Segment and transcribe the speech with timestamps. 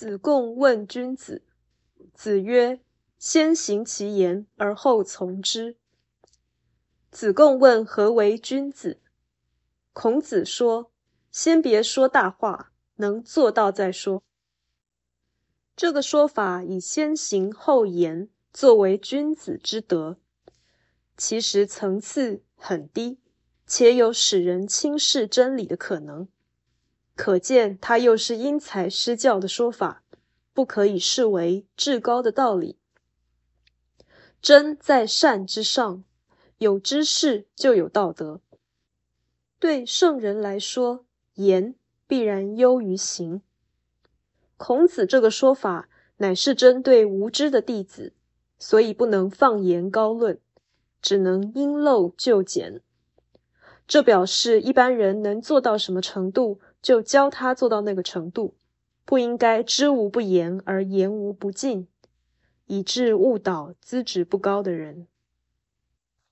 [0.00, 1.42] 子贡问君子。
[2.14, 2.80] 子曰
[3.20, 5.76] ：“先行其言，而后从之。”
[7.12, 8.98] 子贡问何为君子？
[9.92, 10.90] 孔子说
[11.30, 14.22] ：“先别说大话，能做到再说。”
[15.76, 20.16] 这个说法以先行后言作为君子之德，
[21.18, 23.18] 其实层次很低，
[23.66, 26.26] 且有使人轻视真理的可能。
[27.22, 30.02] 可见，他又是因材施教的说法，
[30.54, 32.78] 不可以视为至高的道理。
[34.40, 36.02] 真在善之上，
[36.56, 38.40] 有知识就有道德。
[39.58, 41.04] 对圣人来说，
[41.34, 41.74] 言
[42.06, 43.42] 必然优于行。
[44.56, 48.14] 孔子这个说法乃是针对无知的弟子，
[48.58, 50.40] 所以不能放言高论，
[51.02, 52.80] 只能因陋就简。
[53.90, 58.54] 这表示一般人能做到什么程度，就教他做到那个程度，
[59.04, 61.88] 不应该知无不言而言无不尽，
[62.66, 65.08] 以致误导资质不高的人。